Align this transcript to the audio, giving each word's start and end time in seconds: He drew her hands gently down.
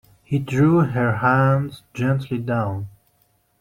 He 0.23 0.39
drew 0.39 0.79
her 0.79 1.17
hands 1.17 1.83
gently 1.93 2.39
down. 2.39 2.89